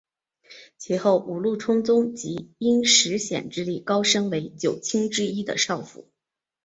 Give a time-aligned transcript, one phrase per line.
[0.79, 6.07] 其后五鹿充宗即因石显之力高升为九卿之一的少府。